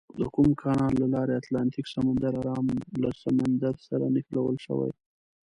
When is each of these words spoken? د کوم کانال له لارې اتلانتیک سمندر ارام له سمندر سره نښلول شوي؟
د 0.19 0.21
کوم 0.35 0.49
کانال 0.61 0.93
له 1.01 1.07
لارې 1.15 1.33
اتلانتیک 1.37 1.85
سمندر 1.95 2.31
ارام 2.41 2.65
له 3.01 3.09
سمندر 3.23 3.73
سره 3.87 4.05
نښلول 4.15 4.55
شوي؟ 4.65 4.89